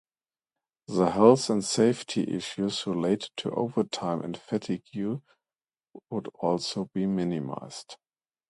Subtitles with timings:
[0.87, 4.81] The health and safety issues related to overtime and fatigue
[6.09, 7.97] would also be minimised.